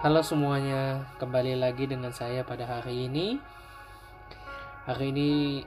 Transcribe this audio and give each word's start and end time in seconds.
Halo 0.00 0.24
semuanya, 0.24 1.12
kembali 1.20 1.60
lagi 1.60 1.84
dengan 1.84 2.08
saya 2.08 2.40
pada 2.40 2.64
hari 2.64 3.04
ini. 3.04 3.36
Hari 4.88 5.12
ini 5.12 5.60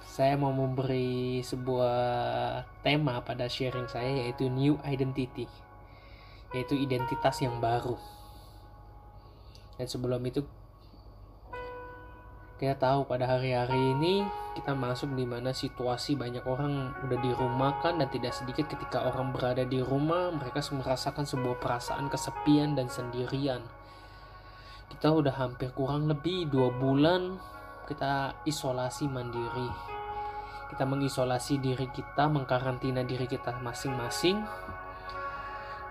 saya 0.00 0.40
mau 0.40 0.56
memberi 0.56 1.44
sebuah 1.44 2.00
tema 2.80 3.20
pada 3.20 3.44
sharing 3.44 3.84
saya 3.84 4.24
yaitu 4.24 4.48
new 4.48 4.80
identity. 4.88 5.44
Yaitu 6.56 6.80
identitas 6.80 7.44
yang 7.44 7.60
baru. 7.60 8.00
Dan 9.76 9.84
sebelum 9.84 10.24
itu 10.24 10.48
kita 12.58 12.74
tahu 12.74 13.06
pada 13.06 13.38
hari-hari 13.38 13.94
ini 13.94 14.26
kita 14.58 14.74
masuk 14.74 15.14
di 15.14 15.22
mana 15.22 15.54
situasi 15.54 16.18
banyak 16.18 16.42
orang 16.42 16.90
udah 17.06 17.18
dirumahkan 17.22 18.02
dan 18.02 18.10
tidak 18.10 18.34
sedikit 18.34 18.66
ketika 18.66 19.06
orang 19.06 19.30
berada 19.30 19.62
di 19.62 19.78
rumah 19.78 20.34
mereka 20.34 20.58
merasakan 20.74 21.22
sebuah 21.22 21.62
perasaan 21.62 22.10
kesepian 22.10 22.74
dan 22.74 22.90
sendirian. 22.90 23.62
Kita 24.90 25.14
udah 25.14 25.38
hampir 25.38 25.70
kurang 25.70 26.10
lebih 26.10 26.50
dua 26.50 26.74
bulan 26.74 27.38
kita 27.86 28.42
isolasi 28.42 29.06
mandiri. 29.06 29.70
Kita 30.74 30.82
mengisolasi 30.82 31.62
diri 31.62 31.86
kita 31.94 32.26
mengkarantina 32.26 33.06
diri 33.06 33.30
kita 33.30 33.54
masing-masing. 33.62 34.42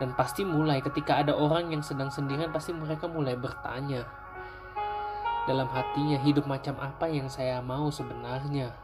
Dan 0.03 0.13
pasti 0.19 0.43
mulai 0.43 0.83
ketika 0.83 1.23
ada 1.23 1.31
orang 1.31 1.71
yang 1.71 1.81
sedang 1.81 2.11
sendirian 2.11 2.51
pasti 2.51 2.75
mereka 2.75 3.07
mulai 3.07 3.39
bertanya 3.39 4.26
dalam 5.47 5.65
hatinya 5.71 6.19
hidup 6.21 6.45
macam 6.45 6.75
apa 6.77 7.07
yang 7.07 7.31
saya 7.31 7.63
mau 7.63 7.87
sebenarnya. 7.87 8.75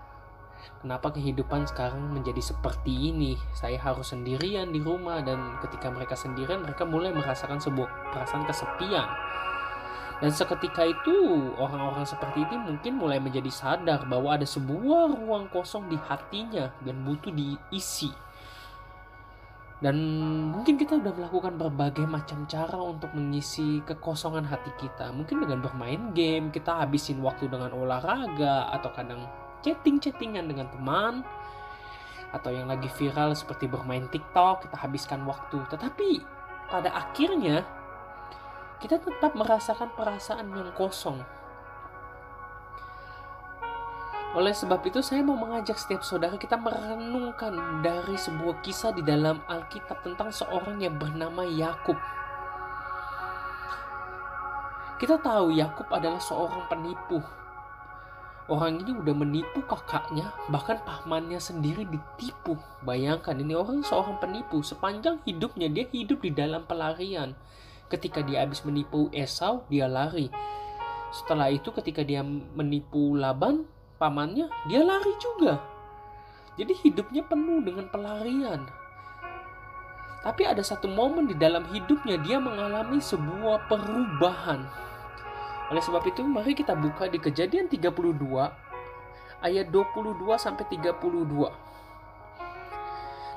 Kenapa 0.79 1.11
kehidupan 1.11 1.67
sekarang 1.67 2.15
menjadi 2.15 2.39
seperti 2.39 3.11
ini? 3.11 3.35
Saya 3.51 3.75
harus 3.83 4.15
sendirian 4.15 4.71
di 4.71 4.79
rumah 4.79 5.19
dan 5.19 5.59
ketika 5.59 5.91
mereka 5.91 6.15
sendirian 6.15 6.63
mereka 6.63 6.87
mulai 6.87 7.11
merasakan 7.11 7.59
sebuah 7.59 8.15
perasaan 8.15 8.47
kesepian. 8.47 9.07
Dan 10.23 10.31
seketika 10.31 10.87
itu 10.87 11.51
orang-orang 11.59 12.07
seperti 12.07 12.47
ini 12.47 12.55
mungkin 12.55 12.95
mulai 12.95 13.19
menjadi 13.19 13.51
sadar 13.51 14.07
bahwa 14.07 14.39
ada 14.39 14.47
sebuah 14.47 15.19
ruang 15.19 15.51
kosong 15.51 15.91
di 15.91 15.99
hatinya 15.99 16.71
dan 16.79 16.95
butuh 17.03 17.35
diisi 17.35 18.15
dan 19.83 19.99
mungkin 20.55 20.79
kita 20.79 20.95
udah 20.95 21.11
melakukan 21.11 21.59
berbagai 21.59 22.07
macam 22.07 22.47
cara 22.47 22.79
untuk 22.79 23.11
mengisi 23.11 23.83
kekosongan 23.83 24.47
hati 24.47 24.71
kita. 24.79 25.11
Mungkin 25.11 25.43
dengan 25.43 25.59
bermain 25.59 26.15
game, 26.15 26.55
kita 26.55 26.87
habisin 26.87 27.19
waktu 27.19 27.51
dengan 27.51 27.75
olahraga, 27.75 28.71
atau 28.71 28.87
kadang 28.95 29.27
chatting-chattingan 29.59 30.47
dengan 30.47 30.71
teman, 30.71 31.27
atau 32.31 32.55
yang 32.55 32.71
lagi 32.71 32.87
viral 32.95 33.35
seperti 33.35 33.67
bermain 33.67 34.07
TikTok, 34.07 34.63
kita 34.71 34.79
habiskan 34.79 35.27
waktu. 35.27 35.59
Tetapi 35.67 36.23
pada 36.71 36.87
akhirnya, 36.95 37.67
kita 38.79 39.03
tetap 39.03 39.35
merasakan 39.35 39.91
perasaan 39.99 40.47
yang 40.55 40.71
kosong 40.79 41.19
oleh 44.33 44.49
sebab 44.49 44.81
itu 44.89 44.97
saya 45.05 45.21
mau 45.21 45.37
mengajak 45.37 45.77
setiap 45.77 46.01
saudara 46.01 46.33
kita 46.41 46.57
merenungkan 46.57 47.85
dari 47.85 48.17
sebuah 48.17 48.65
kisah 48.65 48.89
di 48.97 49.05
dalam 49.05 49.45
Alkitab 49.45 50.01
tentang 50.01 50.33
seorang 50.33 50.81
yang 50.81 50.97
bernama 50.97 51.45
Yakub. 51.45 51.93
Kita 54.97 55.21
tahu 55.21 55.53
Yakub 55.53 55.85
adalah 55.93 56.17
seorang 56.17 56.65
penipu. 56.65 57.21
Orang 58.49 58.81
ini 58.81 58.91
udah 58.91 59.15
menipu 59.15 59.61
kakaknya, 59.69 60.33
bahkan 60.49 60.81
pamannya 60.81 61.37
sendiri 61.37 61.85
ditipu. 61.87 62.57
Bayangkan 62.83 63.37
ini 63.37 63.53
orang 63.55 63.85
seorang 63.85 64.19
penipu. 64.19 64.65
Sepanjang 64.65 65.21
hidupnya 65.23 65.69
dia 65.69 65.85
hidup 65.93 66.25
di 66.25 66.33
dalam 66.33 66.65
pelarian. 66.65 67.37
Ketika 67.87 68.25
dia 68.25 68.41
habis 68.43 68.65
menipu 68.65 69.07
Esau, 69.13 69.63
dia 69.69 69.85
lari. 69.87 70.27
Setelah 71.13 71.53
itu 71.53 71.69
ketika 71.71 72.01
dia 72.01 72.25
menipu 72.25 73.13
Laban, 73.13 73.69
pamannya, 74.03 74.51
dia 74.67 74.83
lari 74.83 75.15
juga. 75.15 75.63
Jadi 76.59 76.75
hidupnya 76.83 77.23
penuh 77.23 77.63
dengan 77.63 77.87
pelarian. 77.87 78.67
Tapi 80.19 80.43
ada 80.43 80.59
satu 80.59 80.91
momen 80.91 81.27
di 81.27 81.35
dalam 81.39 81.63
hidupnya 81.71 82.19
dia 82.19 82.39
mengalami 82.39 82.99
sebuah 82.99 83.67
perubahan. 83.71 84.67
Oleh 85.71 85.83
sebab 85.83 86.03
itu 86.03 86.19
mari 86.23 86.51
kita 86.51 86.75
buka 86.75 87.07
di 87.07 87.19
Kejadian 87.19 87.71
32 87.71 88.03
ayat 89.43 89.67
22 89.71 90.39
sampai 90.39 90.63
32. 90.67 91.51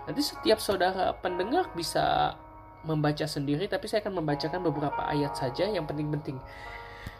Nanti 0.06 0.22
setiap 0.22 0.62
saudara 0.62 1.10
pendengar 1.18 1.66
bisa 1.74 2.38
membaca 2.86 3.26
sendiri 3.26 3.66
tapi 3.66 3.90
saya 3.90 4.06
akan 4.06 4.22
membacakan 4.22 4.62
beberapa 4.62 5.02
ayat 5.10 5.34
saja 5.34 5.66
yang 5.66 5.82
penting-penting. 5.90 6.38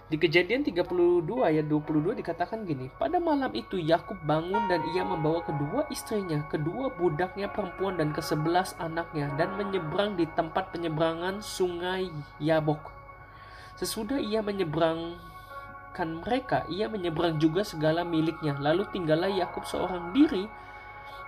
Di 0.07 0.23
kejadian 0.23 0.63
32 0.63 1.27
ayat 1.43 1.67
22 1.67 2.15
dikatakan 2.23 2.63
gini, 2.63 2.87
pada 2.95 3.19
malam 3.19 3.51
itu 3.59 3.75
Yakub 3.75 4.15
bangun 4.23 4.71
dan 4.71 4.79
ia 4.95 5.03
membawa 5.03 5.43
kedua 5.43 5.83
istrinya, 5.91 6.47
kedua 6.47 6.95
budaknya 6.95 7.51
perempuan 7.51 7.99
dan 7.99 8.15
kesebelas 8.15 8.79
anaknya 8.79 9.35
dan 9.35 9.59
menyeberang 9.59 10.15
di 10.15 10.31
tempat 10.39 10.71
penyeberangan 10.71 11.43
sungai 11.43 12.07
Yabok. 12.39 12.79
Sesudah 13.75 14.23
ia 14.23 14.47
menyeberangkan 14.47 16.09
mereka, 16.23 16.63
ia 16.71 16.87
menyeberang 16.87 17.43
juga 17.43 17.67
segala 17.67 18.07
miliknya. 18.07 18.55
Lalu 18.63 18.87
tinggallah 18.95 19.35
Yakub 19.35 19.67
seorang 19.67 20.15
diri 20.15 20.47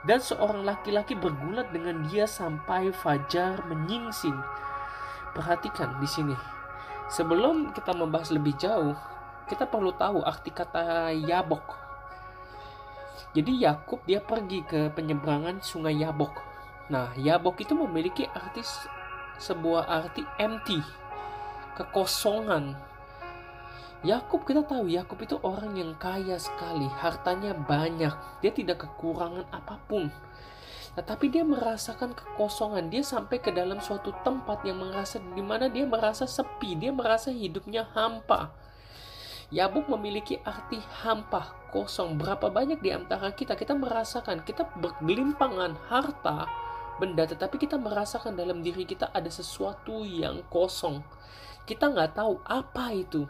dan 0.06 0.22
seorang 0.22 0.62
laki-laki 0.62 1.19
bergulat 1.19 1.75
dengan 1.75 2.06
dia 2.06 2.31
sampai 2.31 2.94
fajar 2.94 3.59
menyingsing. 3.67 4.38
Perhatikan 5.34 5.99
di 5.99 6.06
sini 6.06 6.57
Sebelum 7.08 7.72
kita 7.72 7.96
membahas 7.96 8.28
lebih 8.36 8.52
jauh, 8.60 8.92
kita 9.48 9.64
perlu 9.64 9.96
tahu 9.96 10.20
arti 10.20 10.52
kata 10.52 11.08
Yabok. 11.16 11.64
Jadi 13.32 13.64
Yakub 13.64 14.04
dia 14.04 14.20
pergi 14.20 14.60
ke 14.60 14.92
penyeberangan 14.92 15.64
sungai 15.64 15.96
Yabok. 15.96 16.36
Nah, 16.92 17.12
Yabok 17.16 17.60
itu 17.64 17.72
memiliki 17.72 18.28
arti 18.28 18.60
sebuah 19.41 19.88
arti 19.88 20.24
empty, 20.36 20.80
kekosongan. 21.80 22.76
Yakub 24.04 24.46
kita 24.46 24.62
tahu 24.62 24.86
Yakub 24.92 25.19
itu 25.25 25.36
orang 25.42 25.75
yang 25.75 25.92
kaya 25.98 26.38
sekali, 26.38 26.86
hartanya 26.86 27.56
banyak, 27.56 28.14
dia 28.44 28.52
tidak 28.54 28.86
kekurangan 28.86 29.48
apa 29.50 29.80
pun. 29.90 30.06
Tetapi 30.98 31.31
dia 31.31 31.47
merasakan 31.47 32.10
kekosongan. 32.10 32.91
Dia 32.91 33.06
sampai 33.06 33.38
ke 33.38 33.54
dalam 33.54 33.78
suatu 33.78 34.10
tempat 34.26 34.66
yang 34.66 34.82
merasa 34.82 35.22
di 35.22 35.38
mana 35.38 35.70
dia 35.70 35.86
merasa 35.86 36.26
sepi, 36.26 36.75
dia 36.75 36.91
merasa 36.91 37.31
hidupnya 37.31 37.86
hampa. 37.94 38.50
Yabuk 39.54 39.87
memiliki 39.87 40.42
arti 40.42 40.82
hampa, 41.06 41.54
kosong. 41.70 42.19
Berapa 42.19 42.50
banyak 42.50 42.82
di 42.82 42.91
antara 42.91 43.31
kita 43.31 43.54
kita 43.54 43.78
merasakan 43.78 44.42
kita 44.42 44.66
bergelimpangan 44.75 45.78
harta, 45.87 46.50
benda, 46.98 47.25
tetapi 47.31 47.62
kita 47.62 47.78
merasakan 47.78 48.34
dalam 48.34 48.58
diri 48.60 48.82
kita 48.82 49.14
ada 49.14 49.31
sesuatu 49.31 50.03
yang 50.03 50.42
kosong. 50.50 51.06
Kita 51.62 51.94
nggak 51.94 52.19
tahu 52.19 52.42
apa 52.42 52.91
itu. 52.91 53.22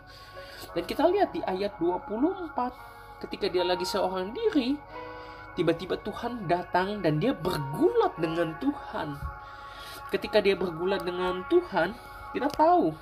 Dan 0.72 0.88
kita 0.88 1.04
lihat 1.04 1.36
di 1.36 1.44
ayat 1.44 1.76
24 1.76 3.20
ketika 3.28 3.46
dia 3.52 3.62
lagi 3.62 3.84
seorang 3.84 4.32
diri, 4.32 4.74
tiba-tiba 5.58 5.98
Tuhan 5.98 6.46
datang 6.46 7.02
dan 7.02 7.18
dia 7.18 7.34
bergulat 7.34 8.14
dengan 8.14 8.54
Tuhan. 8.62 9.18
Ketika 10.14 10.38
dia 10.38 10.54
bergulat 10.54 11.02
dengan 11.02 11.42
Tuhan, 11.50 11.98
kita 12.30 12.46
tahu. 12.54 12.94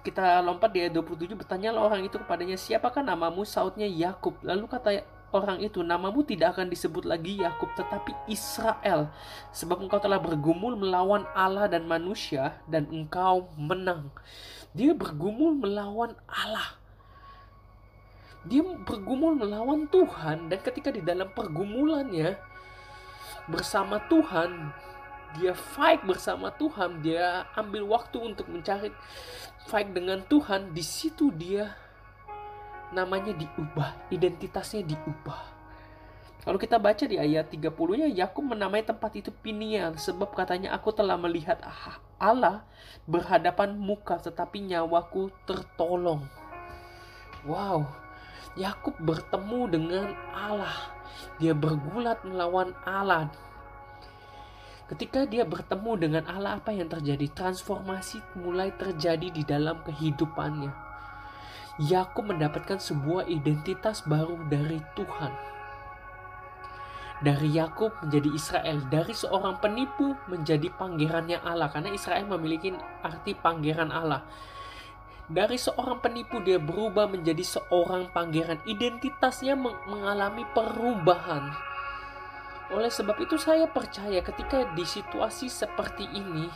Kita 0.00 0.40
lompat 0.40 0.72
di 0.72 0.86
ayat 0.86 0.96
27 0.96 1.36
bertanya 1.36 1.76
orang 1.76 2.06
itu 2.08 2.16
kepadanya, 2.16 2.56
"Siapakah 2.56 3.04
namamu?" 3.04 3.44
Sautnya 3.44 3.84
Yakub. 3.84 4.40
Lalu 4.40 4.64
kata 4.70 4.90
orang 5.34 5.60
itu, 5.60 5.82
"Namamu 5.82 6.22
tidak 6.22 6.56
akan 6.56 6.70
disebut 6.70 7.04
lagi 7.04 7.42
Yakub, 7.42 7.68
tetapi 7.74 8.14
Israel, 8.30 9.10
sebab 9.50 9.82
engkau 9.82 9.98
telah 9.98 10.22
bergumul 10.22 10.78
melawan 10.78 11.26
Allah 11.34 11.66
dan 11.66 11.90
manusia 11.90 12.62
dan 12.70 12.86
engkau 12.88 13.50
menang." 13.58 14.14
Dia 14.74 14.94
bergumul 14.94 15.58
melawan 15.58 16.14
Allah 16.30 16.83
dia 18.44 18.60
bergumul 18.60 19.40
melawan 19.40 19.88
Tuhan 19.88 20.52
dan 20.52 20.58
ketika 20.60 20.92
di 20.92 21.00
dalam 21.00 21.32
pergumulannya 21.32 22.36
bersama 23.48 24.00
Tuhan 24.08 24.72
dia 25.34 25.56
fight 25.56 26.04
bersama 26.04 26.52
Tuhan 26.54 27.00
dia 27.00 27.48
ambil 27.56 27.88
waktu 27.88 28.20
untuk 28.20 28.46
mencari 28.52 28.92
fight 29.66 29.90
dengan 29.90 30.20
Tuhan 30.28 30.76
di 30.76 30.84
situ 30.84 31.32
dia 31.32 31.72
namanya 32.92 33.34
diubah 33.34 34.12
identitasnya 34.12 34.86
diubah. 34.86 35.56
Kalau 36.44 36.60
kita 36.60 36.76
baca 36.76 37.08
di 37.08 37.16
ayat 37.16 37.48
30 37.48 37.72
nya 37.96 38.08
Yakub 38.12 38.44
menamai 38.44 38.84
tempat 38.84 39.16
itu 39.16 39.32
Piniel 39.32 39.96
sebab 39.96 40.36
katanya 40.36 40.76
aku 40.76 40.92
telah 40.92 41.16
melihat 41.16 41.56
Allah 42.20 42.68
berhadapan 43.08 43.72
muka 43.80 44.20
tetapi 44.20 44.60
nyawaku 44.60 45.32
tertolong. 45.48 46.28
Wow 47.48 48.03
Yakub 48.54 48.94
bertemu 49.00 49.60
dengan 49.72 50.08
Allah. 50.36 50.92
Dia 51.40 51.56
bergulat 51.56 52.22
melawan 52.22 52.76
Allah. 52.84 53.32
Ketika 54.84 55.24
dia 55.24 55.48
bertemu 55.48 55.96
dengan 55.96 56.24
Allah, 56.28 56.60
apa 56.60 56.68
yang 56.68 56.92
terjadi? 56.92 57.24
Transformasi 57.32 58.20
mulai 58.36 58.68
terjadi 58.76 59.32
di 59.32 59.40
dalam 59.40 59.80
kehidupannya. 59.80 60.70
Yakub 61.82 62.30
mendapatkan 62.30 62.78
sebuah 62.78 63.26
identitas 63.26 64.04
baru 64.06 64.38
dari 64.46 64.78
Tuhan. 64.94 65.32
Dari 67.24 67.48
Yakub 67.56 67.96
menjadi 68.04 68.30
Israel, 68.36 68.78
dari 68.92 69.16
seorang 69.16 69.56
penipu 69.58 70.12
menjadi 70.28 70.68
pangerannya 70.76 71.40
Allah, 71.40 71.72
karena 71.72 71.90
Israel 71.90 72.28
memiliki 72.28 72.70
arti 73.00 73.32
pangeran 73.32 73.88
Allah. 73.88 74.22
Dari 75.24 75.56
seorang 75.56 76.04
penipu 76.04 76.40
dia 76.44 76.60
berubah 76.60 77.08
menjadi 77.08 77.40
seorang 77.40 78.12
pangeran. 78.12 78.60
Identitasnya 78.68 79.56
mengalami 79.56 80.44
perubahan 80.52 81.74
oleh 82.72 82.88
sebab 82.88 83.20
itu 83.20 83.36
saya 83.36 83.68
percaya 83.68 84.24
ketika 84.24 84.72
di 84.72 84.88
situasi 84.88 85.52
seperti 85.52 86.08
ini, 86.08 86.48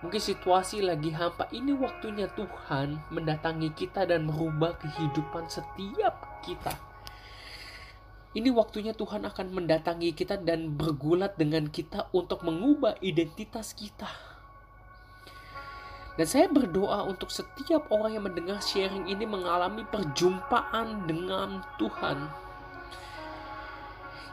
mungkin 0.00 0.18
situasi 0.18 0.80
lagi 0.80 1.12
hampa, 1.12 1.52
ini 1.52 1.76
waktunya 1.76 2.24
Tuhan 2.32 2.98
mendatangi 3.12 3.76
kita 3.76 4.08
dan 4.08 4.24
merubah 4.24 4.80
kehidupan 4.80 5.44
setiap 5.52 6.40
kita. 6.40 6.72
Ini 8.36 8.48
waktunya 8.52 8.92
Tuhan 8.96 9.28
akan 9.28 9.48
mendatangi 9.52 10.12
kita 10.12 10.40
dan 10.40 10.76
bergulat 10.76 11.36
dengan 11.40 11.68
kita 11.68 12.08
untuk 12.12 12.44
mengubah 12.44 12.96
identitas 13.00 13.72
kita. 13.72 14.35
Dan 16.16 16.24
saya 16.24 16.48
berdoa 16.48 17.04
untuk 17.04 17.28
setiap 17.28 17.92
orang 17.92 18.16
yang 18.16 18.24
mendengar 18.24 18.58
sharing 18.64 19.04
ini 19.04 19.28
mengalami 19.28 19.84
perjumpaan 19.84 21.04
dengan 21.04 21.60
Tuhan 21.76 22.46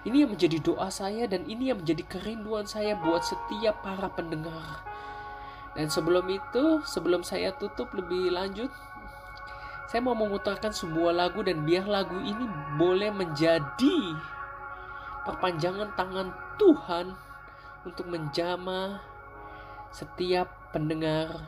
ini 0.03 0.27
yang 0.27 0.35
menjadi 0.35 0.59
doa 0.59 0.91
saya 0.91 1.31
dan 1.31 1.47
ini 1.47 1.71
yang 1.71 1.79
menjadi 1.79 2.03
kerinduan 2.03 2.67
saya 2.67 2.99
buat 2.99 3.23
setiap 3.23 3.87
para 3.87 4.11
pendengar. 4.11 4.83
Dan 5.73 5.87
sebelum 5.87 6.27
itu, 6.27 6.83
sebelum 6.83 7.23
saya 7.23 7.55
tutup 7.55 7.87
lebih 7.95 8.35
lanjut, 8.35 8.67
saya 9.87 10.03
mau 10.03 10.11
memutarkan 10.11 10.75
sebuah 10.75 11.15
lagu 11.15 11.39
dan 11.39 11.63
biar 11.63 11.87
lagu 11.87 12.19
ini 12.19 12.45
boleh 12.75 13.15
menjadi 13.15 13.97
perpanjangan 15.23 15.95
tangan 15.95 16.35
Tuhan 16.59 17.15
untuk 17.87 18.11
menjama 18.11 18.99
setiap 19.95 20.51
pendengar 20.75 21.47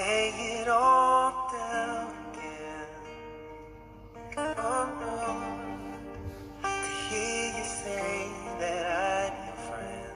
it 0.00 0.68
all 0.68 1.50
down 1.52 2.08
again. 2.32 2.86
Oh 4.38 4.84
no, 5.00 5.16
to 6.62 6.92
hear 7.08 7.46
you 7.58 7.64
say 7.64 8.28
that 8.60 8.84
I'm 9.08 9.34
your 9.46 9.58
friend. 9.66 10.12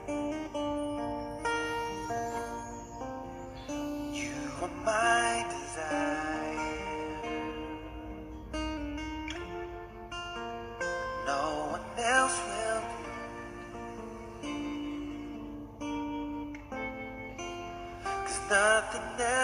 You 4.15 4.35
are 4.61 4.75
my 4.85 5.45
desire. 5.49 6.71
No 11.27 11.41
one 11.71 11.87
else 11.99 12.39
will. 12.47 12.81
Cause 18.09 18.39
nothing 18.49 19.07
else 19.25 19.42